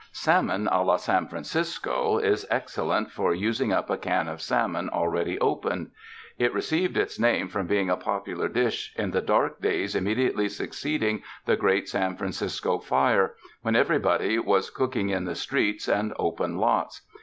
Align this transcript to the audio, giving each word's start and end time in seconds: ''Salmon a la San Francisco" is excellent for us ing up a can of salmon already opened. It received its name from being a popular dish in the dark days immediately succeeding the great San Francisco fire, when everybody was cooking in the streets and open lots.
''Salmon 0.11 0.67
a 0.71 0.81
la 0.83 0.95
San 0.95 1.27
Francisco" 1.27 2.17
is 2.17 2.43
excellent 2.49 3.11
for 3.11 3.33
us 3.35 3.61
ing 3.61 3.71
up 3.71 3.87
a 3.91 3.95
can 3.99 4.27
of 4.27 4.41
salmon 4.41 4.89
already 4.89 5.39
opened. 5.39 5.91
It 6.39 6.55
received 6.55 6.97
its 6.97 7.19
name 7.19 7.47
from 7.49 7.67
being 7.67 7.91
a 7.91 7.95
popular 7.95 8.47
dish 8.47 8.95
in 8.97 9.11
the 9.11 9.21
dark 9.21 9.61
days 9.61 9.93
immediately 9.93 10.49
succeeding 10.49 11.21
the 11.45 11.55
great 11.55 11.87
San 11.87 12.17
Francisco 12.17 12.79
fire, 12.79 13.35
when 13.61 13.75
everybody 13.75 14.39
was 14.39 14.71
cooking 14.71 15.09
in 15.09 15.25
the 15.25 15.35
streets 15.35 15.87
and 15.87 16.15
open 16.17 16.57
lots. 16.57 17.03